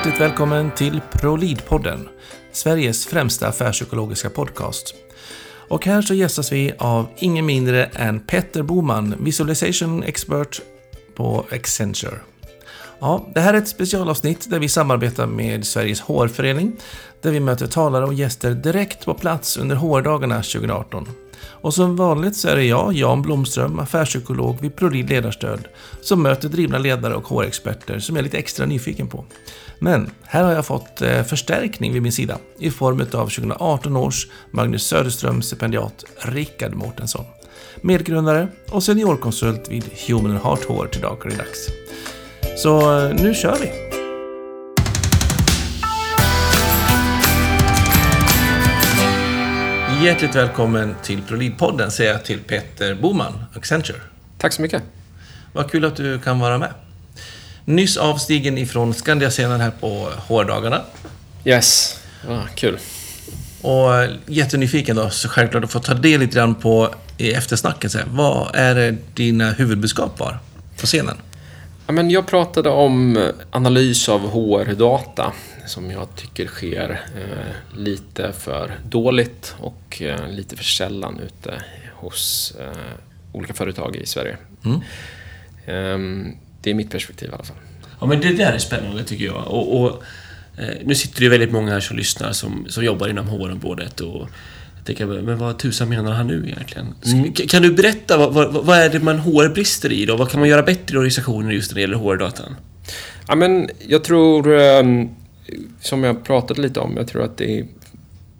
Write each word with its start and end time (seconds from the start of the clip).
Hjärtligt 0.00 0.20
välkommen 0.20 0.70
till 0.70 1.00
ProLead-podden, 1.12 2.08
Sveriges 2.52 3.06
främsta 3.06 3.48
affärspsykologiska 3.48 4.30
podcast. 4.30 4.94
Och 5.68 5.86
här 5.86 6.02
så 6.02 6.14
gästas 6.14 6.52
vi 6.52 6.72
av 6.78 7.06
ingen 7.16 7.46
mindre 7.46 7.84
än 7.84 8.20
Petter 8.20 8.62
Boman, 8.62 9.14
Visualization 9.20 10.02
Expert 10.02 10.60
på 11.14 11.46
Accenture. 11.50 12.18
Ja, 13.00 13.26
det 13.34 13.40
här 13.40 13.54
är 13.54 13.58
ett 13.58 13.68
specialavsnitt 13.68 14.50
där 14.50 14.58
vi 14.58 14.68
samarbetar 14.68 15.26
med 15.26 15.66
Sveriges 15.66 16.00
HR-förening, 16.00 16.72
där 17.20 17.30
vi 17.30 17.40
möter 17.40 17.66
talare 17.66 18.04
och 18.04 18.14
gäster 18.14 18.54
direkt 18.54 19.04
på 19.04 19.14
plats 19.14 19.56
under 19.56 19.76
HR-dagarna 19.76 20.36
2018. 20.36 21.08
Och 21.42 21.74
som 21.74 21.96
vanligt 21.96 22.36
så 22.36 22.48
är 22.48 22.56
det 22.56 22.64
jag, 22.64 22.92
Jan 22.92 23.22
Blomström, 23.22 23.78
affärspsykolog 23.78 24.60
vid 24.60 24.76
Prolid 24.76 25.10
Ledarstöd, 25.10 25.68
som 26.02 26.22
möter 26.22 26.48
drivna 26.48 26.78
ledare 26.78 27.14
och 27.14 27.28
HR-experter 27.28 27.98
som 27.98 28.16
jag 28.16 28.20
är 28.20 28.24
lite 28.24 28.38
extra 28.38 28.66
nyfiken 28.66 29.08
på. 29.08 29.24
Men 29.78 30.10
här 30.22 30.44
har 30.44 30.52
jag 30.52 30.66
fått 30.66 31.02
eh, 31.02 31.22
förstärkning 31.22 31.92
vid 31.92 32.02
min 32.02 32.12
sida 32.12 32.38
i 32.58 32.70
form 32.70 33.00
av 33.00 33.04
2018 33.04 33.96
års 33.96 34.26
Magnus 34.50 34.86
Söderström 34.86 35.42
stipendiat 35.42 36.04
Rickard 36.18 36.74
Mårtensson. 36.74 37.24
Medgrundare 37.82 38.48
och 38.70 38.82
seniorkonsult 38.82 39.68
vid 39.68 39.84
Human 40.08 40.40
Heart 40.44 40.64
HR 40.64 40.86
till 40.86 41.00
dagligdags. 41.00 41.68
Så 42.56 42.98
eh, 42.98 43.14
nu 43.14 43.34
kör 43.34 43.56
vi! 43.60 43.89
Hjärtligt 50.04 50.34
välkommen 50.34 50.94
till 51.02 51.22
ProLead-podden 51.22 51.90
säger 51.90 52.12
jag 52.12 52.24
till 52.24 52.38
Peter 52.38 52.94
Boman, 52.94 53.44
Accenture. 53.56 53.96
Tack 54.38 54.52
så 54.52 54.62
mycket. 54.62 54.82
Vad 55.52 55.70
kul 55.70 55.84
att 55.84 55.96
du 55.96 56.18
kan 56.18 56.38
vara 56.38 56.58
med. 56.58 56.72
Nyss 57.64 57.96
avstigen 57.96 58.58
ifrån 58.58 58.94
Skandiascenen 58.94 59.60
här 59.60 59.70
på 59.70 60.08
HR-dagarna. 60.28 60.82
Yes, 61.44 62.00
ah, 62.28 62.42
kul. 62.54 62.78
Och 63.62 63.90
jättenyfiken 64.26 64.96
då, 64.96 65.10
så 65.10 65.28
självklart 65.28 65.64
att 65.64 65.70
få 65.70 65.80
ta 65.80 65.94
del 65.94 66.20
lite 66.20 66.34
grann 66.34 66.54
på 66.54 66.94
i 67.16 67.32
eftersnacket. 67.32 67.96
Vad 68.06 68.54
är 68.54 68.74
det 68.74 68.96
dina 69.14 69.50
huvudbudskap 69.50 70.18
var 70.18 70.38
på 70.80 70.86
scenen? 70.86 71.16
Ja, 71.90 71.94
men 71.94 72.10
jag 72.10 72.26
pratade 72.26 72.68
om 72.70 73.28
analys 73.50 74.08
av 74.08 74.20
HR-data 74.30 75.32
som 75.66 75.90
jag 75.90 76.16
tycker 76.16 76.46
sker 76.46 77.00
eh, 77.16 77.78
lite 77.78 78.32
för 78.32 78.78
dåligt 78.88 79.54
och 79.58 80.02
eh, 80.02 80.28
lite 80.28 80.56
för 80.56 80.64
sällan 80.64 81.20
ute 81.20 81.62
hos 81.94 82.54
eh, 82.60 82.92
olika 83.32 83.54
företag 83.54 83.96
i 83.96 84.06
Sverige. 84.06 84.36
Mm. 84.64 84.80
Ehm, 85.66 86.36
det 86.62 86.70
är 86.70 86.74
mitt 86.74 86.90
perspektiv 86.90 87.28
i 87.28 87.32
alla 87.32 87.44
fall. 87.44 87.56
Ja, 88.00 88.06
men 88.06 88.20
det 88.20 88.32
där 88.32 88.52
är 88.52 88.58
spännande 88.58 89.04
tycker 89.04 89.24
jag. 89.24 89.46
Och, 89.46 89.80
och 89.80 90.02
eh, 90.56 90.76
nu 90.84 90.94
sitter 90.94 91.18
det 91.18 91.24
ju 91.24 91.30
väldigt 91.30 91.52
många 91.52 91.72
här 91.72 91.80
som 91.80 91.96
lyssnar 91.96 92.32
som, 92.32 92.66
som 92.68 92.84
jobbar 92.84 93.08
inom 93.08 93.28
HR-området 93.28 94.00
och 94.00 94.28
jag 94.90 94.96
tänker, 94.96 95.22
men 95.22 95.38
vad 95.38 95.58
tusan 95.58 95.88
menar 95.88 96.12
han 96.12 96.26
nu 96.26 96.44
egentligen? 96.46 96.94
Mm. 97.04 97.32
Kan 97.32 97.62
du 97.62 97.72
berätta, 97.72 98.16
vad, 98.16 98.34
vad, 98.34 98.64
vad, 98.64 98.78
är 98.78 98.90
det 98.90 99.00
man 99.00 99.18
HR 99.18 99.48
brister 99.54 99.92
i 99.92 100.06
då? 100.06 100.16
Vad 100.16 100.30
kan 100.30 100.40
man 100.40 100.48
göra 100.48 100.62
bättre 100.62 100.94
i 100.94 100.98
organisationer 100.98 101.50
just 101.50 101.70
när 101.70 101.74
det 101.74 101.80
gäller 101.80 101.96
HR-datan? 101.96 102.56
Ja, 103.28 103.34
men 103.34 103.68
jag 103.88 104.04
tror, 104.04 104.60
ehm, 104.60 105.08
som 105.80 106.04
jag 106.04 106.24
pratade 106.24 106.62
lite 106.62 106.80
om, 106.80 106.96
jag 106.96 107.08
tror 107.08 107.22
att 107.22 107.36
det 107.36 107.58
är 107.58 107.66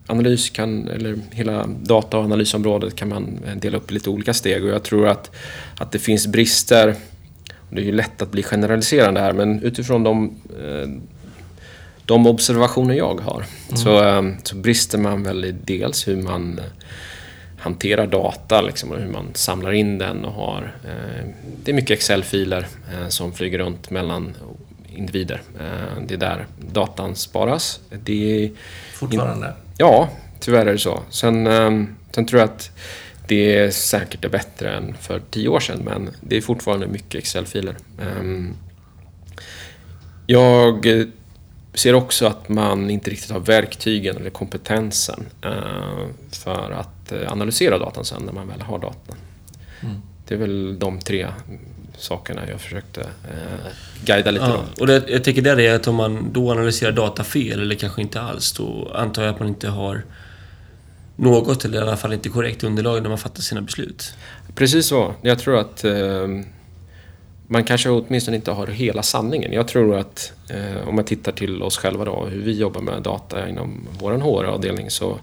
analys 0.06 0.50
kan, 0.50 0.88
eller 0.88 1.18
hela 1.30 1.66
data 1.82 2.18
och 2.18 2.24
analysområdet 2.24 2.96
kan 2.96 3.08
man 3.08 3.38
dela 3.56 3.76
upp 3.76 3.90
i 3.90 3.94
lite 3.94 4.10
olika 4.10 4.34
steg 4.34 4.64
och 4.64 4.70
jag 4.70 4.82
tror 4.82 5.08
att, 5.08 5.30
att 5.78 5.92
det 5.92 5.98
finns 5.98 6.26
brister 6.26 6.96
det 7.70 7.80
är 7.80 7.84
ju 7.84 7.92
lätt 7.92 8.22
att 8.22 8.30
bli 8.30 8.42
generaliserande 8.42 9.20
här 9.20 9.32
men 9.32 9.62
utifrån 9.62 10.02
de, 10.02 10.24
eh, 10.64 10.88
de 12.06 12.26
observationer 12.26 12.94
jag 12.94 13.20
har 13.20 13.44
mm. 13.68 13.76
så, 13.76 14.04
eh, 14.04 14.22
så 14.42 14.56
brister 14.56 14.98
man 14.98 15.22
väl 15.22 15.44
i 15.44 15.52
dels 15.64 16.08
hur 16.08 16.16
man 16.16 16.58
eh, 16.58 16.64
hanterar 17.58 18.06
data 18.06 18.60
liksom, 18.60 18.90
och 18.90 18.98
hur 18.98 19.08
man 19.08 19.26
samlar 19.34 19.72
in 19.72 19.98
den 19.98 20.24
och 20.24 20.32
har... 20.32 20.72
det 21.64 21.70
är 21.70 21.74
mycket 21.74 21.90
Excel-filer 21.90 22.66
som 23.08 23.32
flyger 23.32 23.58
runt 23.58 23.90
mellan 23.90 24.34
individer. 24.96 25.42
det 26.06 26.14
är 26.14 26.18
där 26.18 26.46
datan 26.72 27.16
sparas. 27.16 27.80
Det 28.04 28.44
är 28.44 28.50
Fortfarande? 28.94 29.54
ja, 29.76 30.08
tyvärr 30.40 30.66
är 30.66 30.72
det 30.72 30.78
så. 30.78 31.00
Sen, 31.10 31.48
sen 32.10 32.26
tror 32.26 32.40
jag 32.40 32.48
att 32.50 32.70
det 33.30 33.56
är 33.56 33.70
säkert 33.70 34.24
är 34.24 34.28
bättre 34.28 34.76
än 34.76 34.96
för 35.00 35.22
tio 35.30 35.48
år 35.48 35.60
sedan 35.60 35.80
men 35.84 36.10
det 36.20 36.36
är 36.36 36.40
fortfarande 36.40 36.86
mycket 36.86 37.14
Excel-filer. 37.14 37.76
Ehm, 38.02 38.54
jag 40.26 40.86
ser 41.74 41.94
också 41.94 42.26
att 42.26 42.48
man 42.48 42.90
inte 42.90 43.10
riktigt 43.10 43.30
har 43.30 43.40
verktygen 43.40 44.16
eller 44.16 44.30
kompetensen 44.30 45.26
eh, 45.44 46.06
för 46.32 46.70
att 46.70 47.12
eh, 47.12 47.32
analysera 47.32 47.78
datan 47.78 48.04
sen 48.04 48.22
när 48.22 48.32
man 48.32 48.48
väl 48.48 48.60
har 48.60 48.78
datan. 48.78 49.16
Mm. 49.80 49.96
Det 50.28 50.34
är 50.34 50.38
väl 50.38 50.78
de 50.78 51.00
tre 51.00 51.26
sakerna 51.98 52.40
jag 52.50 52.60
försökte 52.60 53.00
eh, 53.00 53.70
guida 54.04 54.30
lite 54.30 54.44
ja, 54.44 54.64
då. 54.76 54.80
Och 54.80 54.86
det, 54.86 55.04
jag 55.08 55.24
tänker 55.24 55.42
där 55.42 55.60
är 55.60 55.74
att 55.74 55.86
om 55.86 55.94
man 55.94 56.32
då 56.32 56.50
analyserar 56.50 56.92
data 56.92 57.24
fel 57.24 57.60
eller 57.60 57.74
kanske 57.74 58.02
inte 58.02 58.20
alls, 58.20 58.52
då 58.52 58.92
antar 58.94 59.22
jag 59.22 59.34
att 59.34 59.38
man 59.38 59.48
inte 59.48 59.68
har 59.68 60.02
något, 61.16 61.64
eller 61.64 61.78
i 61.78 61.82
alla 61.82 61.96
fall 61.96 62.12
inte 62.12 62.28
korrekt 62.28 62.64
underlag 62.64 63.02
när 63.02 63.08
man 63.08 63.18
fattar 63.18 63.42
sina 63.42 63.60
beslut. 63.60 64.14
Precis 64.54 64.86
så. 64.86 65.14
Jag 65.22 65.38
tror 65.38 65.58
att 65.58 65.84
eh, 65.84 66.28
man 67.50 67.64
kanske 67.64 67.90
åtminstone 67.90 68.36
inte 68.36 68.50
har 68.50 68.66
hela 68.66 69.02
sanningen. 69.02 69.52
Jag 69.52 69.68
tror 69.68 69.96
att 69.96 70.32
eh, 70.50 70.88
om 70.88 70.94
man 70.94 71.04
tittar 71.04 71.32
till 71.32 71.62
oss 71.62 71.78
själva 71.78 72.04
då, 72.04 72.24
hur 72.24 72.42
vi 72.42 72.52
jobbar 72.52 72.80
med 72.80 73.02
data 73.02 73.48
inom 73.48 73.88
vår 73.98 74.12
HR-avdelning 74.12 74.90
så 74.90 75.18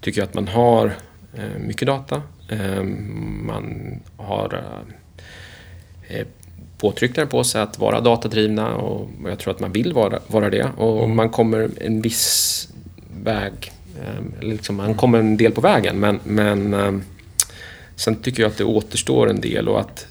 tycker 0.00 0.20
jag 0.20 0.28
att 0.28 0.34
man 0.34 0.48
har 0.48 0.96
eh, 1.34 1.58
mycket 1.60 1.86
data. 1.86 2.22
Eh, 2.48 2.82
man 3.42 3.98
har 4.16 4.64
eh, 6.08 6.26
påtryckningar 6.78 7.26
på 7.26 7.44
sig 7.44 7.60
att 7.62 7.78
vara 7.78 8.00
datadrivna 8.00 8.74
och 8.74 9.08
jag 9.24 9.38
tror 9.38 9.54
att 9.54 9.60
man 9.60 9.72
vill 9.72 9.92
vara, 9.92 10.18
vara 10.26 10.50
det. 10.50 10.70
Och 10.76 11.04
mm. 11.04 11.16
man 11.16 11.30
kommer 11.30 11.70
en 11.80 12.02
viss 12.02 12.68
väg 13.22 13.72
Ehm, 14.04 14.32
liksom, 14.40 14.76
man 14.76 14.94
kommer 14.94 15.18
en 15.18 15.36
del 15.36 15.52
på 15.52 15.60
vägen 15.60 16.00
men, 16.00 16.20
men 16.24 16.74
ehm, 16.74 17.02
sen 17.96 18.16
tycker 18.16 18.42
jag 18.42 18.50
att 18.50 18.58
det 18.58 18.64
återstår 18.64 19.30
en 19.30 19.40
del 19.40 19.68
och 19.68 19.80
att 19.80 20.06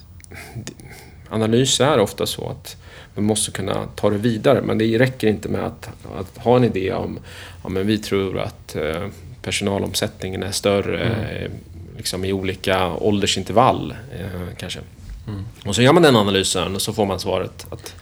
analys 1.30 1.80
är 1.80 2.00
ofta 2.00 2.26
så 2.26 2.50
att 2.50 2.78
man 3.16 3.26
måste 3.26 3.52
kunna 3.52 3.88
ta 3.96 4.10
det 4.10 4.18
vidare 4.18 4.62
men 4.62 4.78
det 4.78 5.00
räcker 5.00 5.28
inte 5.28 5.50
med 5.50 5.66
att, 5.66 5.90
att 6.20 6.44
ha 6.44 6.58
en 6.58 6.64
idé 6.64 6.94
om 6.94 7.20
ja, 7.64 7.70
men 7.70 7.88
vi 7.88 7.98
tror 7.98 8.40
att 8.40 8.76
eh, 8.76 9.08
personalomsättningen 9.42 10.44
är 10.44 10.52
större 10.52 11.04
mm. 11.04 11.52
liksom 11.98 12.26
i 12.26 12.34
olika 12.34 12.92
åldersintervall 12.94 13.94
eh, 14.20 14.56
kanske. 14.58 14.80
Mm. 15.28 15.46
Och 15.66 15.76
så 15.76 15.82
gör 15.82 15.94
man 15.94 16.04
den 16.04 16.16
analysen 16.16 16.76
och 16.76 16.82
så 16.82 16.94
får 16.94 17.06
man 17.06 17.20
svaret 17.20 17.68
att 17.70 17.96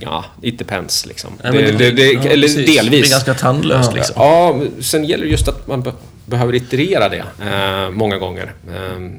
Ja, 0.00 0.24
it 0.42 0.58
depends 0.58 1.06
liksom. 1.06 1.30
Ja, 1.42 1.50
det, 1.50 1.72
det, 1.72 1.90
det, 1.90 2.12
ja, 2.12 2.20
eller 2.20 2.48
precis. 2.48 2.76
delvis. 2.76 2.84
Det 2.84 2.90
blir 2.90 3.10
ganska 3.10 3.34
tandlöst 3.34 3.90
ja, 3.90 3.96
liksom. 3.96 4.14
Ja, 4.18 4.60
sen 4.80 5.04
gäller 5.04 5.24
det 5.24 5.30
just 5.30 5.48
att 5.48 5.66
man 5.66 5.82
be 5.82 5.92
behöver 6.26 6.54
iterera 6.54 7.08
det 7.08 7.24
eh, 7.42 7.90
många 7.90 8.18
gånger. 8.18 8.54
Eh, 8.68 9.10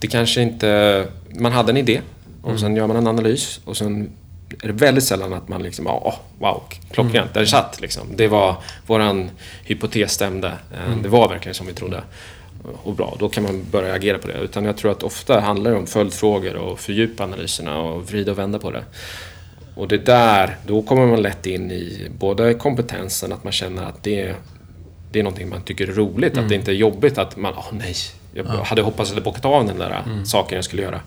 det 0.00 0.06
kanske 0.06 0.42
inte... 0.42 1.06
Man 1.34 1.52
hade 1.52 1.72
en 1.72 1.76
idé 1.76 2.00
och 2.42 2.48
mm. 2.48 2.58
sen 2.58 2.76
gör 2.76 2.86
man 2.86 2.96
en 2.96 3.06
analys 3.06 3.60
och 3.64 3.76
sen 3.76 4.10
är 4.62 4.66
det 4.66 4.72
väldigt 4.72 5.04
sällan 5.04 5.32
att 5.32 5.48
man 5.48 5.62
liksom, 5.62 5.86
oh, 5.86 6.14
wow, 6.38 6.62
klockrent, 6.90 7.16
mm. 7.16 7.28
där 7.32 7.44
satt 7.44 7.80
liksom. 7.80 8.06
Det 8.16 8.28
var, 8.28 8.56
våran 8.86 9.30
hypotes 9.64 10.12
stämde. 10.12 10.48
Eh, 10.48 10.86
mm. 10.86 11.02
Det 11.02 11.08
var 11.08 11.28
verkligen 11.28 11.54
som 11.54 11.66
vi 11.66 11.72
trodde. 11.72 12.02
Och 12.82 12.94
bra, 12.94 13.16
då 13.18 13.28
kan 13.28 13.42
man 13.42 13.64
börja 13.70 13.94
agera 13.94 14.18
på 14.18 14.28
det. 14.28 14.38
Utan 14.38 14.64
jag 14.64 14.76
tror 14.76 14.90
att 14.90 15.02
ofta 15.02 15.40
handlar 15.40 15.70
det 15.70 15.76
om 15.76 15.86
följdfrågor 15.86 16.56
och 16.56 16.80
fördjupa 16.80 17.24
analyserna 17.24 17.78
och 17.78 18.10
vrida 18.10 18.32
och 18.32 18.38
vända 18.38 18.58
på 18.58 18.70
det. 18.70 18.84
Och 19.74 19.88
det 19.88 19.98
där, 19.98 20.56
då 20.66 20.82
kommer 20.82 21.06
man 21.06 21.22
lätt 21.22 21.46
in 21.46 21.70
i 21.70 22.08
både 22.18 22.54
kompetensen, 22.54 23.32
att 23.32 23.44
man 23.44 23.52
känner 23.52 23.82
att 23.82 24.02
det, 24.02 24.34
det 25.12 25.18
är 25.18 25.22
någonting 25.22 25.48
man 25.48 25.62
tycker 25.62 25.88
är 25.88 25.92
roligt. 25.92 26.32
Mm. 26.32 26.44
Att 26.44 26.48
det 26.48 26.54
inte 26.54 26.70
är 26.70 26.74
jobbigt 26.74 27.18
att 27.18 27.36
man, 27.36 27.54
åh 27.56 27.60
oh, 27.60 27.74
nej, 27.78 27.94
jag 28.34 28.46
ja. 28.46 28.62
hade 28.62 28.82
hoppats 28.82 29.12
eller 29.12 29.22
bockat 29.22 29.44
av 29.44 29.66
den 29.66 29.78
där 29.78 30.02
mm. 30.06 30.26
saken 30.26 30.56
jag 30.56 30.64
skulle 30.64 30.82
göra. 30.82 31.00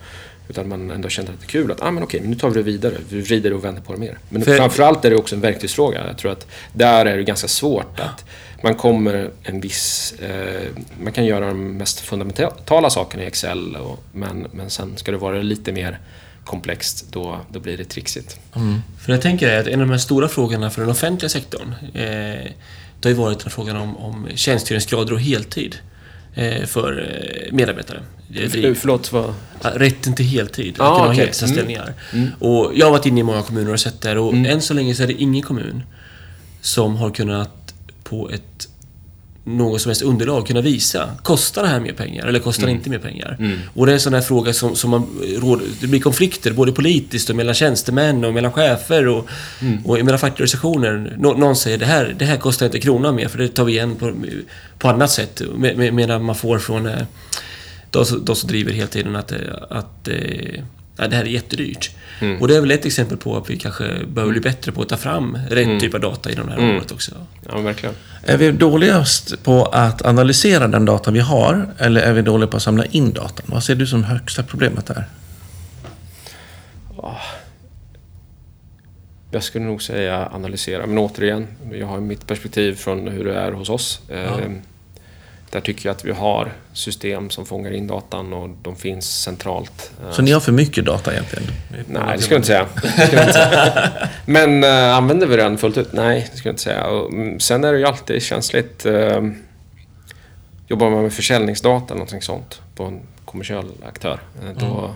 Utan 0.47 0.68
man 0.68 0.92
ändå 0.92 1.09
känner 1.09 1.33
att 1.33 1.39
det 1.39 1.45
är 1.45 1.47
kul 1.47 1.71
att, 1.71 1.81
ah, 1.81 1.92
men 1.92 2.03
okej, 2.03 2.21
nu 2.24 2.36
tar 2.36 2.50
vi 2.50 2.56
det 2.56 2.62
vidare. 2.62 2.94
Vi 3.09 3.21
vrider 3.21 3.53
och 3.53 3.63
vänder 3.63 3.81
på 3.81 3.94
det 3.94 4.00
mer. 4.00 4.18
Men 4.30 4.42
För... 4.42 4.57
framförallt 4.57 5.06
är 5.06 5.09
det 5.09 5.15
också 5.15 5.36
en 5.36 5.42
verktygsfråga. 5.42 6.07
Jag 6.07 6.18
tror 6.18 6.31
att 6.31 6.47
där 6.74 7.06
är 7.06 7.18
det 7.18 7.24
ganska 7.24 7.47
svårt 7.47 8.00
att 8.00 8.25
man 8.63 8.75
kommer 8.75 9.31
en 9.44 9.62
viss... 9.62 10.13
Eh, 10.21 10.62
man 11.03 11.13
kan 11.13 11.25
göra 11.25 11.47
de 11.47 11.77
mest 11.77 12.00
fundamentala 12.00 12.89
sakerna 12.89 13.24
i 13.24 13.25
Excel, 13.25 13.75
och, 13.75 14.03
men, 14.12 14.47
men 14.51 14.69
sen 14.69 14.97
ska 14.97 15.12
det 15.12 15.18
vara 15.18 15.42
lite 15.42 15.71
mer 15.71 16.00
komplext, 16.45 17.06
då, 17.12 17.39
då 17.51 17.59
blir 17.59 17.77
det 17.77 17.86
trixigt. 17.86 18.39
Mm. 18.56 18.81
För 19.00 19.12
jag 19.12 19.21
tänker 19.21 19.59
att 19.59 19.68
en 19.68 19.81
av 19.81 19.88
de 19.88 19.91
här 19.91 19.98
stora 19.98 20.27
frågorna 20.27 20.69
för 20.69 20.81
den 20.81 20.89
offentliga 20.89 21.30
sektorn, 21.30 21.75
eh, 21.94 22.51
det 23.00 23.03
har 23.03 23.09
ju 23.09 23.13
varit 23.13 23.39
den 23.39 23.51
frågan 23.51 23.75
om, 23.77 23.98
om 23.98 24.27
tjänstgöringsgrader 24.36 25.13
och 25.13 25.21
heltid 25.21 25.75
eh, 26.36 26.65
för 26.65 27.00
eh, 27.00 27.53
medarbetare. 27.53 28.01
För, 28.33 28.74
förlåt, 28.74 29.12
vad? 29.12 29.33
Rätten 29.62 30.16
till 30.16 30.25
heltid, 30.25 30.75
ah, 30.80 30.92
att 30.92 30.98
kunna 30.98 31.00
okay. 31.00 31.07
ha 31.07 31.13
heltidsanställningar. 31.13 31.94
Mm. 32.12 32.25
Mm. 32.25 32.33
Och 32.39 32.72
jag 32.75 32.86
har 32.86 32.92
varit 32.92 33.06
inne 33.06 33.19
i 33.19 33.24
många 33.24 33.42
kommuner 33.42 33.74
och 33.74 33.80
sett 33.80 34.01
det 34.01 34.19
och 34.19 34.33
mm. 34.33 34.51
än 34.51 34.62
så 34.62 34.74
länge 34.74 34.95
så 34.95 35.04
är 35.04 35.07
det 35.07 35.13
ingen 35.13 35.42
kommun 35.42 35.83
som 36.62 36.95
har 36.95 37.12
kunnat 37.12 37.74
på 38.04 38.30
ett 38.30 38.68
något 39.45 39.81
som 39.81 39.89
helst 39.89 40.01
underlag 40.01 40.48
kunna 40.48 40.62
visa. 40.62 41.10
Kostar 41.24 41.63
det 41.63 41.68
här 41.68 41.80
mer 41.80 41.92
pengar 41.92 42.27
eller 42.27 42.39
kostar 42.39 42.66
det 42.66 42.72
inte 42.72 42.89
mer 42.89 43.00
pengar? 43.00 43.38
Och 43.74 43.86
det 43.86 43.92
är 43.92 43.94
en 43.94 44.00
sån 44.00 44.13
här 44.13 44.22
fråga 44.22 44.54
som, 44.54 44.75
som 44.75 44.89
man 44.89 45.07
råder, 45.38 45.66
Det 45.81 45.88
blir 45.88 46.00
konflikter 46.00 46.51
både 46.51 46.72
politiskt 46.72 47.30
och 47.30 47.36
mellan 47.36 47.56
tjänstemän 47.56 48.25
och 48.25 48.33
mellan 48.33 48.51
chefer 48.51 49.07
och, 49.07 49.27
och 49.86 49.98
mellan 49.98 50.19
fackliga 50.19 50.33
organisationer. 50.33 51.16
Nå, 51.18 51.33
någon 51.33 51.56
säger 51.56 51.77
det 51.77 51.86
här, 51.86 52.16
det 52.19 52.25
här 52.25 52.38
kostar 52.38 52.66
inte 52.66 52.80
kronan 52.80 53.16
mer 53.16 53.27
för 53.27 53.38
det 53.38 53.48
tar 53.48 53.63
vi 53.66 53.72
igen 53.72 53.95
på, 53.95 54.13
på 54.80 54.89
annat 54.89 55.12
sätt. 55.12 55.42
Med, 55.56 55.77
med, 55.77 55.94
medan 55.94 56.24
man 56.24 56.36
får 56.36 56.60
från 56.60 56.86
eh, 56.86 57.01
de, 57.95 58.25
de 58.25 58.36
som 58.36 58.47
driver 58.50 58.71
hela 58.71 58.88
tiden 58.88 59.15
att, 59.15 59.31
eh, 59.31 59.38
att 59.69 60.07
eh, 60.07 60.63
ja, 60.97 61.07
det 61.07 61.15
här 61.15 61.24
är 61.24 61.30
jättedyrt. 61.30 61.92
Och 62.39 62.47
det 62.47 62.56
är 62.56 62.62
väl 62.62 62.71
ett 62.71 62.86
exempel 62.86 63.18
på 63.18 63.38
att 63.38 63.50
vi 63.50 63.57
kanske 63.57 63.83
behöver 64.07 64.31
bli 64.31 64.42
bättre 64.42 64.71
på 64.71 64.81
att 64.81 64.89
ta 64.89 64.97
fram 64.97 65.38
rätt 65.50 65.80
typ 65.80 65.94
av 65.94 66.00
data 66.00 66.31
inom 66.31 66.47
det 66.47 66.53
här 66.53 66.59
området 66.59 66.92
också. 66.92 67.12
Ja, 67.50 67.59
verkligen. 67.59 67.95
Är 68.24 68.38
vi 68.38 68.51
dåligast 68.51 69.44
på 69.44 69.65
att 69.65 70.06
analysera 70.06 70.68
den 70.68 70.86
data 70.86 71.12
vi 71.12 71.19
har 71.19 71.74
eller 71.77 72.01
är 72.01 72.13
vi 72.13 72.21
dåliga 72.21 72.47
på 72.47 72.57
att 72.57 72.63
samla 72.63 72.86
in 72.86 73.13
datan? 73.13 73.45
Vad 73.45 73.63
ser 73.63 73.75
du 73.75 73.88
som 73.88 74.03
högsta 74.03 74.44
problemet 74.44 74.86
där? 74.86 75.06
Jag 79.31 79.44
skulle 79.44 79.65
nog 79.65 79.81
säga 79.81 80.30
analysera, 80.33 80.86
men 80.86 80.98
återigen, 80.98 81.48
jag 81.71 81.88
har 81.88 82.00
mitt 82.00 82.27
perspektiv 82.27 82.75
från 82.75 83.07
hur 83.07 83.25
det 83.25 83.36
är 83.36 83.51
hos 83.51 83.69
oss. 83.69 84.01
Eh, 84.09 84.38
Där 85.55 85.61
tycker 85.61 85.89
jag 85.89 85.95
att 85.95 86.05
vi 86.05 86.11
har 86.11 86.51
system 86.73 87.29
som 87.29 87.45
fångar 87.45 87.71
in 87.71 87.87
datan 87.87 88.33
och 88.33 88.49
de 88.61 88.75
finns 88.75 89.21
centralt. 89.21 89.91
Eh, 90.03 90.11
Så 90.11 90.21
ni 90.21 90.31
har 90.31 90.39
för 90.39 90.51
mycket 90.51 90.85
data 90.85 91.11
egentligen? 91.13 91.43
Nej, 91.87 92.17
det 92.17 92.21
skulle 92.21 92.35
jag 92.35 92.39
inte 92.39 92.47
säga. 92.47 92.67
Det 92.81 92.89
skulle 92.89 93.13
jag 93.21 93.27
inte 93.27 93.33
säga. 93.33 93.91
Men 94.25 94.63
äh, 94.63 94.95
använder 94.95 95.27
vi 95.27 95.35
den 95.35 95.57
fullt 95.57 95.77
ut? 95.77 95.93
Nej, 95.93 96.27
det 96.31 96.37
skulle 96.37 96.49
jag 96.49 96.53
inte 96.53 96.63
säga. 96.63 96.85
Och, 96.85 97.13
mm, 97.13 97.39
sen 97.39 97.63
är 97.63 97.73
det 97.73 97.79
ju 97.79 97.85
alltid 97.85 98.21
känsligt. 98.21 98.85
Äh, 98.85 99.21
jobbar 100.67 100.89
man 100.89 101.03
med 101.03 101.13
försäljningsdata 101.13 101.85
eller 101.85 101.95
någonting 101.95 102.21
sånt 102.21 102.61
på 102.75 102.83
en 102.83 102.99
kommersiell 103.25 103.67
aktör, 103.87 104.19
äh, 104.43 104.49
då, 104.59 104.91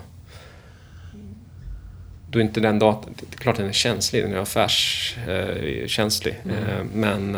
då 2.29 2.39
är 2.39 2.43
inte 2.43 2.59
den 2.59 2.79
datan... 2.79 3.13
Det 3.19 3.35
är 3.35 3.39
klart 3.39 3.57
den 3.57 3.67
är 3.67 3.71
känslig, 3.73 4.23
den 4.23 4.33
är 4.33 4.37
affärskänslig. 4.37 6.39
Äh, 6.45 6.83
men 6.93 7.37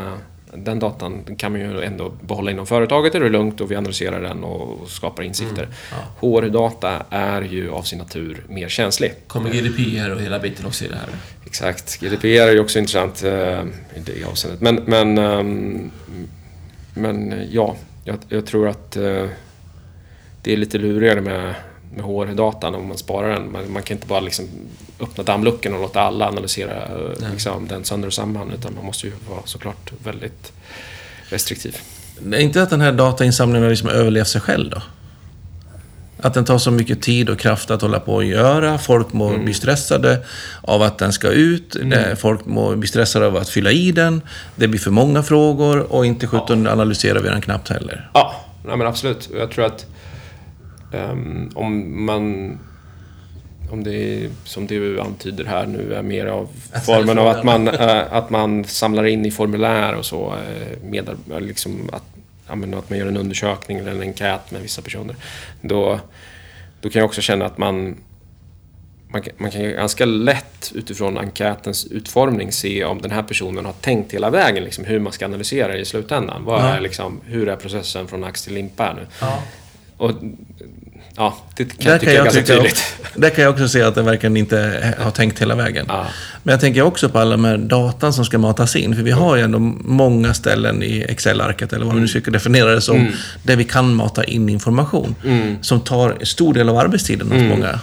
den 0.56 0.80
datan 0.80 1.36
kan 1.38 1.51
man 1.51 1.62
ju 1.62 1.83
ändå 1.83 2.09
behålla 2.09 2.51
inom 2.51 2.68
företaget, 2.68 3.13
det 3.13 3.19
är 3.19 3.30
lugnt 3.30 3.62
och 3.62 3.71
vi 3.71 3.75
analyserar 3.75 4.21
den 4.21 4.44
och 4.44 4.89
skapar 4.89 5.24
insikter. 5.24 5.68
HR-data 6.19 7.06
är 7.09 7.42
ju 7.42 7.71
av 7.71 7.81
sin 7.81 8.00
natur 8.00 8.44
mer 8.50 8.69
känslig. 8.69 9.13
Kommer 9.27 9.50
GDPR 9.50 10.12
och 10.12 10.21
hela 10.21 10.39
biten 10.39 10.65
också 10.65 10.86
i 10.86 10.88
det 10.88 10.95
här? 10.95 11.07
Exakt. 11.45 12.00
GDPR 12.00 12.25
är 12.25 12.51
ju 12.51 12.59
också 12.59 12.80
intressant 12.80 13.24
eh, 13.24 13.62
i 13.95 14.00
det 14.06 14.24
avseendet. 14.31 14.62
Men, 14.62 14.75
men, 14.75 15.18
ehm, 15.18 15.92
men 16.94 17.47
ja, 17.51 17.75
jag, 18.04 18.18
jag 18.30 18.45
tror 18.45 18.68
att 18.68 18.95
eh, 18.95 19.25
det 20.44 20.54
är 20.54 20.57
lite 20.57 20.77
lurigare 20.77 21.21
med, 21.21 21.56
med 21.96 22.06
HR-datan 22.06 22.76
om 22.76 22.88
man 22.88 22.98
sparar 22.98 23.30
den. 23.30 23.52
Man, 23.52 23.72
man 23.72 23.84
kan 23.84 23.98
inte 23.98 24.08
bara 24.08 24.20
liksom 24.20 24.48
öppna 25.00 25.24
dammluckan 25.24 25.74
och 25.74 25.82
låta 25.82 26.02
alla 26.02 26.28
analysera 26.28 26.74
eh, 26.86 27.32
liksom, 27.32 27.68
den 27.68 27.84
sönder 27.84 28.08
och 28.08 28.14
samman. 28.14 28.52
Utan 28.52 28.76
man 28.76 28.86
måste 28.86 29.08
ju 29.08 29.14
vara 29.30 29.42
såklart 29.46 29.92
väldigt 30.04 30.52
restriktiv. 31.30 31.78
Det 32.20 32.38
är 32.38 32.42
inte 32.42 32.64
att 32.64 32.70
den 32.70 32.82
här 32.82 32.92
datainsamlingen 32.92 33.64
har 33.64 33.70
liksom 33.70 33.90
överlevt 33.90 34.28
sig 34.28 34.42
själv 34.42 34.70
då? 34.70 34.82
Att 36.24 36.34
den 36.34 36.46
tar 36.46 36.58
så 36.58 36.72
mycket 36.72 37.02
tid 37.02 37.30
och 37.30 37.40
kraft 37.40 37.72
att 37.72 37.82
hålla 37.82 38.00
på 38.00 38.14
och 38.14 38.24
göra. 38.24 38.78
Folk 38.78 39.14
må 39.14 39.38
bli 39.38 39.54
stressade 39.54 40.26
av 40.62 40.82
att 40.82 40.98
den 40.98 41.14
ska 41.14 41.28
ut. 41.28 41.76
Eh, 41.76 42.16
Folk 42.18 42.46
må 42.46 42.76
bli 42.76 42.88
stressade 42.88 43.28
av 43.28 43.36
att 43.38 43.50
fylla 43.50 43.72
i 43.72 43.92
den. 43.92 44.22
Det 44.56 44.68
blir 44.68 44.80
för 44.80 44.92
många 44.92 45.24
frågor 45.24 45.94
och 45.94 46.06
inte 46.06 46.28
sjutton 46.28 46.68
analyserar 46.68 47.20
vi 47.20 47.30
den 47.30 47.42
knappt 47.42 47.70
heller. 47.70 48.10
Ja, 48.14 48.36
nej 48.66 48.78
men 48.78 48.88
absolut. 48.88 49.30
Jag 49.38 49.52
tror 49.52 49.66
att 49.66 49.86
ehm, 50.94 51.50
om 51.56 52.06
man... 52.06 52.58
Om 53.72 53.84
det 53.84 53.94
är, 53.96 54.30
som 54.44 54.68
du 54.68 55.02
antyder 55.02 55.46
här 55.46 55.66
nu 55.66 55.94
är 55.94 56.02
mer 56.02 56.26
av 56.26 56.50
formen 56.86 57.20
av 57.20 57.28
att 57.28 57.44
man, 57.44 57.68
eh, 57.68 58.14
att 58.14 58.30
man 58.30 58.64
samlar 58.64 59.06
in 59.06 59.26
i 59.26 59.32
formulär 59.32 59.96
och 59.96 60.06
så. 60.06 60.34
eh, 60.34 60.90
Med, 60.90 61.10
liksom 61.40 61.90
att, 61.94 62.04
ja, 62.48 62.56
men 62.56 62.74
att 62.74 62.90
man 62.90 63.00
gör 63.00 63.08
en 63.08 63.18
undersökning 63.18 63.78
eller 63.78 63.92
en 63.92 64.02
enkät 64.02 64.52
med 64.52 64.62
vissa 64.62 64.82
personer. 64.82 65.16
Då, 65.62 66.00
då 66.82 66.90
kan 66.90 67.00
jag 67.00 67.08
också 67.08 67.22
känna 67.22 67.46
att 67.46 67.58
man 67.58 67.96
man 69.08 69.22
kan, 69.22 69.34
man 69.38 69.52
kan 69.52 69.62
ganska 69.62 70.06
lätt 70.06 70.72
utifrån 70.76 71.18
enkätens 71.18 71.86
utformning 71.86 72.52
se 72.52 72.84
om 72.86 73.02
den 73.02 73.12
här 73.12 73.24
personen 73.24 73.66
har 73.66 73.74
tänkt 73.74 74.14
hela 74.14 74.30
vägen 74.30 74.64
liksom, 74.64 74.86
hur 74.86 75.00
man 75.00 75.14
ska 75.14 75.26
analysera 75.26 75.78
i 75.78 75.86
slutändan. 75.86 76.46
Vad 76.46 76.62
är, 76.66 76.80
liksom, 76.82 77.22
hur 77.26 77.50
är 77.50 77.56
processen 77.56 78.08
från 78.08 78.24
ax 78.24 78.44
till 78.44 78.54
limpa 78.54 78.84
här 78.84 78.94
nu? 78.94 79.08
Och, 80.01 80.12
ja, 81.15 81.38
det 81.56 81.65
kan 81.65 81.77
Där 81.77 81.92
jag 81.92 82.00
tycka 82.00 82.12
är 82.12 82.24
ganska 82.24 82.44
tydligt. 82.44 82.83
Där 83.15 83.30
kan 83.30 83.44
jag 83.44 83.53
också 83.53 83.68
se 83.68 83.81
att 83.81 83.95
den 83.95 84.06
verkligen 84.06 84.38
inte 84.38 84.95
har 85.00 85.12
tänkt 85.12 85.42
hela 85.42 85.56
vägen. 85.56 85.86
Ja. 85.89 86.07
Men 86.44 86.51
jag 86.51 86.59
tänker 86.62 86.81
också 86.81 87.09
på 87.09 87.19
alla 87.19 87.31
de 87.31 87.45
här 87.45 87.57
datan 87.57 88.13
som 88.13 88.25
ska 88.25 88.38
matas 88.38 88.75
in. 88.75 88.95
För 88.95 89.03
vi 89.03 89.12
har 89.12 89.36
ju 89.36 89.42
ändå 89.42 89.59
många 89.59 90.33
ställen 90.33 90.83
i 90.83 91.06
Excel-arket, 91.09 91.74
eller 91.74 91.86
vad 91.86 91.95
vi 91.95 92.01
nu 92.01 92.07
ska 92.07 92.31
definiera 92.31 92.71
det 92.71 92.81
som, 92.81 93.12
där 93.44 93.56
vi 93.56 93.63
kan 93.63 93.95
mata 93.95 94.24
in 94.24 94.50
information. 94.50 95.15
Som 95.62 95.81
tar 95.81 96.18
en 96.19 96.25
stor 96.25 96.54
del 96.54 96.69
av 96.69 96.77
arbetstiden 96.77 97.31
hos 97.31 97.42
många. 97.42 97.80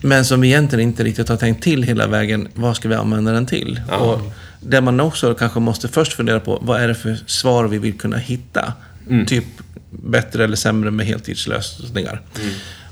Men 0.00 0.24
som 0.24 0.40
vi 0.40 0.48
egentligen 0.48 0.88
inte 0.88 1.04
riktigt 1.04 1.28
har 1.28 1.36
tänkt 1.36 1.62
till 1.62 1.82
hela 1.82 2.06
vägen, 2.06 2.48
vad 2.54 2.76
ska 2.76 2.88
vi 2.88 2.94
använda 2.94 3.32
den 3.32 3.46
till? 3.46 3.80
Och 4.00 4.20
där 4.60 4.80
man 4.80 5.00
också 5.00 5.34
kanske 5.34 5.60
måste 5.60 5.88
först 5.88 6.12
fundera 6.12 6.40
på, 6.40 6.58
vad 6.62 6.80
är 6.80 6.88
det 6.88 6.94
för 6.94 7.18
svar 7.26 7.64
vi 7.64 7.78
vill 7.78 7.98
kunna 7.98 8.16
hitta? 8.16 8.72
Typ 9.26 9.44
bättre 9.92 10.44
eller 10.44 10.56
sämre 10.56 10.90
med 10.90 11.06
heltidslösningar. 11.06 12.22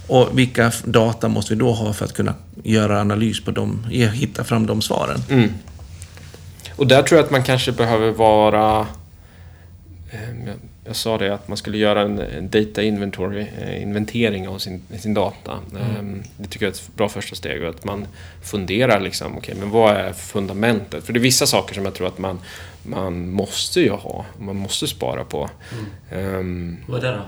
Och 0.07 0.39
vilka 0.39 0.73
data 0.85 1.29
måste 1.29 1.55
vi 1.55 1.61
då 1.61 1.73
ha 1.73 1.93
för 1.93 2.05
att 2.05 2.13
kunna 2.13 2.35
göra 2.63 3.01
analys 3.01 3.45
på 3.45 3.51
dem, 3.51 3.85
hitta 3.91 4.45
fram 4.45 4.67
de 4.67 4.83
svaren? 4.83 5.21
Och 6.77 6.87
där 6.87 7.03
tror 7.03 7.19
jag 7.19 7.25
att 7.25 7.31
man 7.31 7.43
kanske 7.43 7.73
behöver 7.73 8.11
vara... 8.11 8.87
jag- 10.91 10.97
sa 10.97 11.19
det 11.19 11.35
att 11.35 11.49
man 11.49 11.57
skulle 11.57 11.79
göra 11.79 12.01
en 12.03 12.19
en 12.19 12.51
data 12.51 12.83
inventory, 12.83 13.47
eh, 13.63 13.83
inventering 13.83 14.49
av 14.49 14.59
sin, 14.59 14.83
sin 14.99 15.15
data. 15.15 15.53
Eh, 15.53 16.03
Det 16.37 16.49
tycker 16.49 16.67
jag 16.67 16.71
är 16.73 16.75
ett 16.77 16.91
bra 16.97 17.09
första 17.09 17.37
steg. 17.37 17.65
Att 17.65 17.85
man 17.85 18.07
funderar 18.45 19.01
liksom, 19.01 19.37
okej, 19.39 19.55
men 19.59 19.71
vad 19.71 19.97
är 19.97 20.13
fundamentet? 20.13 21.05
För 21.05 21.13
det 21.13 21.19
är 21.19 21.21
vissa 21.21 21.47
saker 21.47 21.75
som 21.75 21.85
jag 21.85 21.95
tror 21.95 22.07
att 22.07 22.19
man, 22.19 22.39
man 22.83 23.31
måste 23.31 23.81
ju 23.81 23.91
ha, 23.91 24.25
man 24.39 24.57
måste 24.57 24.87
spara 24.87 25.25
på. 25.25 25.51
Ehm, 26.11 26.77
Vad 26.89 27.05
är 27.05 27.11
det 27.13 27.17
då? 27.17 27.23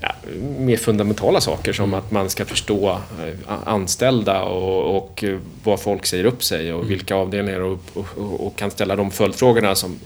Ja, 0.00 0.14
mer 0.58 0.76
fundamentala 0.76 1.40
saker 1.40 1.72
som 1.72 1.94
att 1.94 2.10
man 2.10 2.30
ska 2.30 2.44
förstå 2.44 2.90
eh, 2.90 3.58
anställda 3.64 4.42
och, 4.42 4.96
och 4.96 5.24
eh, 5.24 5.38
vad 5.64 5.80
folk 5.80 6.06
säger 6.06 6.24
upp 6.24 6.44
sig 6.44 6.72
och 6.72 6.90
vilka 6.90 7.14
avdelningar 7.14 7.60
och, 7.60 7.80
och, 7.94 8.46
och, 8.46 8.56
kan 8.56 8.70
ställa 8.70 8.96
de 8.96 9.10
följdfrågorna 9.10 9.74
som... 9.74 9.98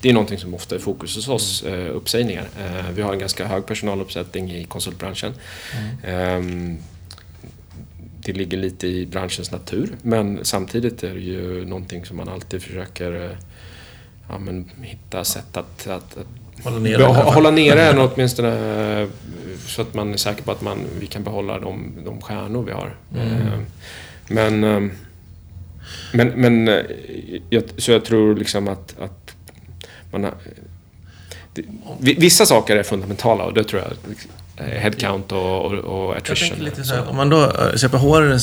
Det 0.00 0.08
är 0.08 0.12
någonting 0.12 0.38
som 0.38 0.54
ofta 0.54 0.74
är 0.74 0.78
fokus 0.78 1.16
hos 1.16 1.28
oss, 1.28 1.62
eh, 1.62 1.96
uppsägningar. 1.96 2.48
Vi 2.94 3.02
har 3.02 3.12
en 3.12 3.18
ganska 3.18 3.46
hög 3.46 3.66
personaluppsättning 3.66 4.52
i 4.52 4.64
konsultbranschen. 4.64 5.32
Ehm, 6.04 6.78
det 8.16 8.32
ligger 8.32 8.58
lite 8.58 8.86
i 8.86 9.06
branschens 9.06 9.50
natur 9.50 9.92
men 10.02 10.40
samtidigt 10.42 11.02
är 11.02 11.14
det 11.14 11.20
ju 11.20 11.64
någonting 11.64 12.04
som 12.04 12.16
man 12.16 12.28
alltid 12.28 12.62
försöker 12.62 13.36
ja, 14.28 14.38
men, 14.38 14.70
hitta 14.82 15.24
sätt 15.24 15.56
att, 15.56 15.86
att, 15.86 16.16
att 16.16 16.26
Hålla 16.62 16.78
nere 16.78 17.02
hålla 17.04 17.50
nere 17.50 17.84
den 17.84 17.98
åtminstone 17.98 19.08
så 19.66 19.82
att 19.82 19.94
man 19.94 20.12
är 20.12 20.16
säker 20.16 20.42
på 20.42 20.52
att 20.52 20.62
man, 20.62 20.78
vi 21.00 21.06
kan 21.06 21.22
behålla 21.24 21.58
de, 21.58 21.92
de 22.04 22.20
stjärnor 22.20 22.62
vi 22.64 22.72
har. 22.72 22.96
Eh, 23.16 23.58
Men, 24.28 24.64
eh, 24.64 24.80
men, 26.12 26.28
men 26.28 26.68
eh, 26.68 26.80
jag, 27.50 27.62
så 27.76 27.90
jag 27.92 28.04
tror 28.04 28.36
liksom 28.36 28.68
att, 28.68 28.94
att 29.00 29.34
man 30.10 30.24
har, 30.24 30.34
det, 31.54 31.62
vi- 32.00 32.14
vissa 32.14 32.46
saker 32.46 32.76
är 32.76 32.82
fundamentala 32.82 33.44
och 33.44 33.54
det 33.54 33.64
tror 33.64 33.82
jag 33.82 33.90
eh, 33.90 34.16
headcount 34.56 35.32
och, 35.32 35.72
och, 35.74 36.16
attrition. 36.16 36.58
lite 36.64 36.84
så 36.84 36.94
här, 36.94 37.08
om 37.08 37.16
man 37.16 37.28
då 37.28 37.42
eh, 37.42 37.74
ser 37.76 37.88
på 37.88 37.96
HR 37.98 38.38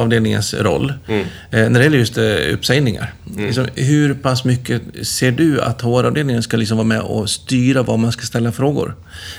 avdelningens 0.00 0.54
roll, 0.54 0.92
Mm. 1.08 1.20
eh, 1.50 1.68
när 1.70 1.70
det 1.80 1.84
gäller 1.84 1.98
just 1.98 2.18
eh, 2.18 2.54
uppsägningar. 2.54 3.14
Liksom, 3.36 3.66
hur 3.74 4.14
pass 4.14 4.44
mycket 4.44 4.82
ser 5.02 5.30
du 5.32 5.60
att 5.62 5.82
HR-avdelningen 5.82 6.42
ska 6.42 6.56
liksom 6.56 6.76
vara 6.76 6.86
med 6.86 7.00
och 7.00 7.30
styra 7.30 7.82
vad 7.82 7.98
man 7.98 8.12
ska 8.12 8.22
ställa 8.22 8.52
frågor? 8.52 8.94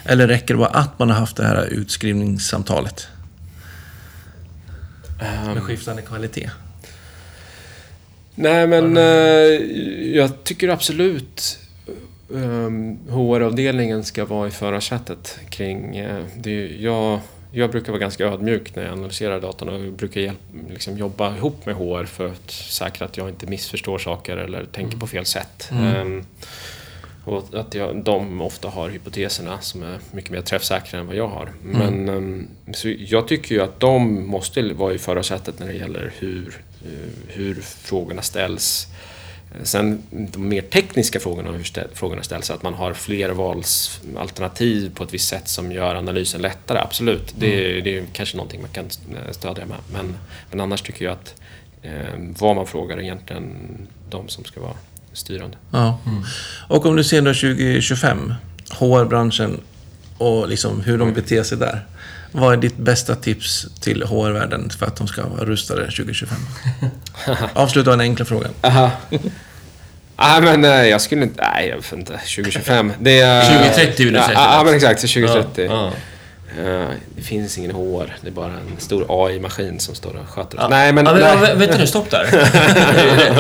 Eller 0.06 0.28
räcker 0.28 0.54
det 0.54 0.58
bara 0.58 0.70
att 0.70 1.00
man 1.00 1.10
har 1.10 1.18
haft 1.20 1.36
det 1.38 1.46
här 1.46 1.66
utskrivningssamtalet? 1.72 3.08
Med 5.54 5.64
skiftande 5.64 6.02
kvalitet. 6.02 6.50
Nej, 8.36 8.68
men 8.68 8.98
eh, 8.98 9.04
jag 10.16 10.44
tycker 10.44 10.70
absolut 10.70 11.60
um, 12.30 12.98
HR-avdelningen 13.10 14.04
ska 14.04 14.26
vara 14.26 14.48
i 14.48 14.52
förarsätet 14.52 15.40
kring... 15.50 15.98
eh, 15.98 16.24
det, 16.38 16.68
jag, 16.68 17.20
jag 17.52 17.72
brukar 17.72 17.92
vara 17.92 18.00
ganska 18.00 18.26
ödmjuk 18.26 18.76
när 18.76 18.84
jag 18.84 18.92
analyserar 18.92 19.42
datan 19.42 19.70
och 19.70 19.94
brukar 19.94 20.22
hjälp, 20.22 20.40
liksom 20.70 20.98
jobba 20.98 21.36
ihop 21.36 21.66
med 21.66 21.76
HR 21.76 22.06
för 22.06 22.28
att 22.28 22.52
säkra 22.52 23.06
att 23.06 23.18
jag 23.18 23.30
inte 23.30 23.48
missförstår 23.48 23.98
saker 23.98 24.38
eller 24.38 24.66
tänker 24.66 24.98
på 24.98 25.08
fel 25.08 25.26
sätt. 25.26 25.70
Ehm, 25.72 26.26
och 27.26 27.44
att 27.54 27.74
jag, 27.74 28.04
de 28.04 28.42
ofta 28.42 28.70
har 28.70 28.90
hypoteserna 28.90 29.62
som 29.62 29.84
är 29.84 30.00
mycket 30.12 30.32
mer 30.32 30.42
träffsäkra 30.42 31.00
än 31.00 31.08
vad 31.08 31.16
jag 31.16 31.28
har. 31.28 31.50
Men 31.64 32.10
ehm, 32.10 32.48
så 32.74 32.94
jag 32.98 33.28
tycker 33.28 33.56
ju 33.56 33.62
att 33.62 33.80
de 33.80 34.28
måste 34.28 34.74
vara 34.74 34.94
i 34.94 34.98
förarsätet 34.98 35.60
när 35.60 35.68
det 35.68 35.74
gäller 35.74 36.14
hur, 36.20 36.62
eh, 36.86 37.12
hur 37.28 37.56
frågorna 37.62 38.22
ställs. 38.22 38.88
Sen 39.64 40.02
de 40.10 40.50
mer 40.50 40.62
tekniska 40.62 41.20
frågorna, 41.20 41.52
hur 41.52 41.64
stä- 41.64 41.88
frågorna 41.94 42.24
ställs, 42.24 42.50
att 42.52 42.64
man 42.64 42.74
har 42.74 42.94
fler 42.94 43.30
valsalternativ 43.30 44.96
på 44.96 45.04
ett 45.04 45.14
visst 45.14 45.28
sätt 45.28 45.48
som 45.50 45.72
gör 45.72 45.96
analysen 45.96 46.42
lättare, 46.42 46.80
absolut. 46.80 47.34
Det, 47.38 47.78
är- 47.78 47.82
det 47.82 47.98
är 47.98 48.04
kanske 48.14 48.38
någonting 48.38 48.62
man 48.62 48.70
kan 48.70 48.86
eh, 48.86 49.32
stödja 49.32 49.66
med. 49.66 49.78
Men, 49.94 50.16
men 50.50 50.60
annars 50.62 50.82
tycker 50.82 51.06
jag 51.06 51.12
att 51.12 51.34
eh, 51.82 51.92
vad 52.40 52.56
man 52.56 52.68
frågar 52.68 52.98
är 52.98 53.02
egentligen 53.02 53.48
de 54.10 54.28
som 54.30 54.46
ska 54.46 54.62
vara 54.62 54.74
styrande. 55.14 55.58
Ja. 55.72 56.00
Och 56.70 56.86
om 56.86 56.96
du 56.96 57.04
ser 57.04 57.22
då 57.22 57.34
2025, 57.34 58.34
HR-branschen 58.70 59.60
och 60.18 60.48
liksom 60.50 60.82
hur 60.82 60.98
de 60.98 61.14
beter 61.14 61.44
sig 61.44 61.58
där. 61.58 61.86
Vad 62.32 62.54
är 62.54 62.58
ditt 62.58 62.78
bästa 62.78 63.16
tips 63.16 63.68
till 63.82 64.04
HR-världen 64.04 64.70
för 64.70 64.86
att 64.86 64.96
de 64.96 65.08
ska 65.08 65.28
vara 65.28 65.46
rustade 65.46 65.82
2025? 65.82 66.38
Avsluta 67.54 67.90
den 67.92 68.02
enkla 68.02 68.26
frågan. 68.26 68.52
Aha. 68.62 68.92
Nej 70.18 70.42
men 70.42 70.66
eh, 70.66 70.88
jag 70.88 71.02
skulle 71.02 71.24
inte, 71.24 71.50
nej 71.54 71.68
jag 71.68 71.76
vet 71.76 71.92
inte, 71.94 72.12
2025. 72.14 72.94
Det 73.00 73.20
är... 73.20 73.46
2030 73.60 74.06
vill 74.06 74.14
du 74.14 74.20
säga 74.20 74.32
Ja, 74.34 74.58
ja 74.58 74.64
men 74.64 74.74
exakt, 74.76 75.02
så 75.02 75.08
2030. 75.08 75.66
Ja, 75.70 75.92
Eh, 76.60 76.88
Det 77.16 77.22
finns 77.22 77.58
ingen 77.58 77.72
HR, 77.72 78.18
det 78.22 78.28
är 78.28 78.32
bara 78.32 78.46
en 78.46 78.78
stor 78.80 79.06
AI-maskin 79.10 79.80
som 79.80 79.96
står 79.96 80.10
och 80.10 80.30
sköter 80.30 80.58
det. 80.58 80.64
ja. 80.64 80.68
Nej 80.70 80.94
men... 80.94 81.06
Ja, 81.06 81.12
men, 81.14 81.22
nej. 81.22 81.32
ja, 81.42 81.46
vä- 81.48 81.56
vänta 81.58 81.78
nu, 81.78 81.88
stopp 81.88 82.10
där. 82.12 82.28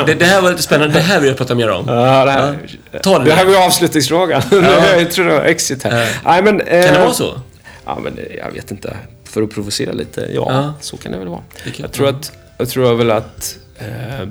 det, 0.06 0.14
det 0.14 0.26
här 0.26 0.42
var 0.42 0.50
lite 0.50 0.64
spännande. 0.64 0.94
Det 0.94 1.00
här 1.00 1.20
vill 1.20 1.28
jag 1.30 1.38
prata 1.38 1.56
mer 1.56 1.70
om. 1.70 1.86
Ja, 1.88 2.26
det, 2.26 2.32
här, 2.32 2.58
Ta 3.04 3.18
den 3.18 3.28
det 3.28 3.34
här 3.34 3.46
var 3.46 3.66
avslutningsfrågan. 3.66 4.42
jag 4.98 5.12
tror 5.12 5.26
det 5.26 5.34
var 5.34 5.42
exit 5.46 5.84
här. 5.84 6.02
Ja. 6.02 6.08
Nej, 6.26 6.44
men, 6.44 6.62
eh, 6.62 6.84
Kan 6.86 6.94
det 6.94 7.00
vara 7.00 7.14
så? 7.14 7.42
Ja, 7.86 8.00
men 8.04 8.20
jag 8.38 8.52
vet 8.52 8.72
inte. 8.72 8.98
För 9.24 9.42
att 9.42 9.54
provocera 9.54 9.92
lite, 9.92 10.22
ja, 10.22 10.46
Ja. 10.50 10.74
så 10.82 10.98
kan 10.98 11.12
det 11.12 11.18
väl 11.18 11.28
vara. 11.28 11.42
Det 11.64 11.72
kan- 11.72 11.82
Jag 11.84 11.92
tror, 11.92 12.08
att, 12.10 12.32
jag 12.58 12.70
tror 12.70 12.94
väl 12.96 13.12
att... 13.12 13.58
Eh, 13.80 14.28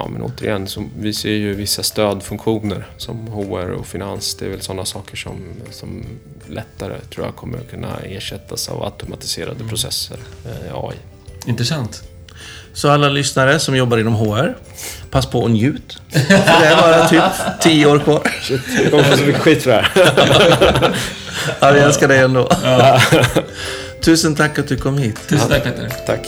ja, 0.00 0.08
men 0.08 0.22
återigen, 0.22 0.66
så, 0.66 0.84
vi 0.98 1.12
ser 1.12 1.30
ju 1.30 1.54
vissa 1.54 1.82
stödfunktioner 1.82 2.86
som 2.96 3.26
HR 3.28 3.70
och 3.70 3.86
finans. 3.86 4.34
Det 4.34 4.44
är 4.44 4.50
väl 4.50 4.60
sådana 4.60 4.84
saker 4.84 5.16
som, 5.16 5.36
som 5.70 6.04
lättare, 6.48 6.94
tror 7.14 7.26
jag, 7.26 7.36
kommer 7.36 7.58
kunna 7.70 7.96
ersättas 8.04 8.68
av 8.68 8.84
automatiserade 8.84 9.54
Mm. 9.56 9.68
processer, 9.68 10.16
eh, 10.46 10.74
AI. 10.84 10.96
Intressant. 11.46 12.02
Så 12.72 12.90
alla 12.90 13.08
lyssnare 13.08 13.58
som 13.58 13.76
jobbar 13.76 13.98
inom 13.98 14.14
HR, 14.14 14.56
pass 15.10 15.26
på 15.26 15.40
och 15.42 15.50
njut. 15.50 15.98
För 16.10 16.18
det 16.60 16.66
är 16.66 16.76
bara 16.76 17.08
typ 17.08 17.22
10 17.60 17.86
år 17.86 17.98
kvar. 17.98 18.22
Jag 18.82 18.90
kommer 18.90 19.04
få 19.04 19.16
så 19.16 19.22
mycket 19.24 19.42
skit 19.42 19.62
för 19.62 19.70
det 19.70 19.82
här. 19.82 20.96
Ja, 21.60 21.70
vi 21.72 21.80
älskar 21.80 22.08
dig 22.08 22.18
ändå. 22.18 22.48
Tusen 24.04 24.34
tack 24.36 24.58
att 24.58 24.68
du 24.68 24.76
kom 24.76 24.98
hit. 24.98 25.28
Tusen 25.28 25.48
tack 25.48 25.64
Peter. 25.64 25.92
Tack. 26.06 26.26